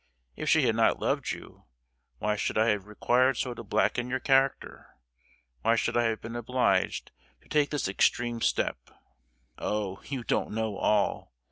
If 0.35 0.49
she 0.49 0.63
had 0.63 0.75
not 0.75 0.99
loved 0.99 1.31
you, 1.31 1.65
why 2.17 2.35
should 2.35 2.57
I 2.57 2.69
have 2.69 2.87
required 2.87 3.37
so 3.37 3.53
to 3.53 3.63
blacken 3.63 4.09
your 4.09 4.19
character? 4.19 4.97
Why 5.61 5.75
should 5.75 5.95
I 5.95 6.05
have 6.05 6.21
been 6.21 6.35
obliged 6.35 7.11
to 7.41 7.47
take 7.47 7.69
this 7.69 7.87
extreme 7.87 8.41
step? 8.41 8.89
Oh! 9.59 10.01
you 10.05 10.23
don't 10.23 10.53
know 10.55 10.75
all! 10.77 11.35